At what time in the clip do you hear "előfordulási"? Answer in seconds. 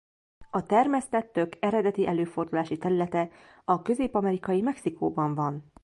2.07-2.77